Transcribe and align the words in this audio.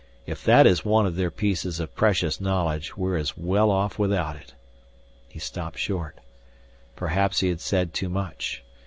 "If 0.25 0.43
that 0.45 0.65
is 0.65 0.83
one 0.83 1.05
of 1.05 1.15
their 1.15 1.29
pieces 1.29 1.79
of 1.79 1.93
precious 1.93 2.41
knowledge, 2.41 2.97
we're 2.97 3.17
as 3.17 3.37
well 3.37 3.69
off 3.69 3.99
without 3.99 4.35
it" 4.35 4.55
he 5.29 5.37
stopped 5.37 5.77
short. 5.77 6.17
Perhaps 6.95 7.41
he 7.41 7.49
had 7.49 7.61
said 7.61 7.93
too 7.93 8.09
much. 8.09 8.63